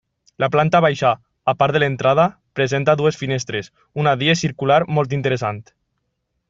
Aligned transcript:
La 0.43 0.47
planta 0.53 0.79
baixa, 0.85 1.11
a 1.53 1.55
part 1.59 1.77
de 1.77 1.81
l'entrada, 1.83 2.25
presenta 2.61 2.97
dues 3.03 3.21
finestres, 3.23 3.73
una 4.05 4.17
d'elles 4.23 4.43
circular 4.47 4.83
molt 4.99 5.19
interessant. 5.21 5.63